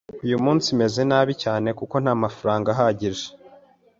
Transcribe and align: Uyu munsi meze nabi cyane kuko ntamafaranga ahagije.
Uyu 0.25 0.37
munsi 0.45 0.67
meze 0.79 1.01
nabi 1.09 1.33
cyane 1.43 1.67
kuko 1.79 1.95
ntamafaranga 2.03 2.67
ahagije. 2.75 3.25